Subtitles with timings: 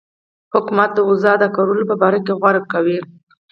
[0.53, 2.97] حکومت د اوضاع د کرارولو په باره کې غور کوي.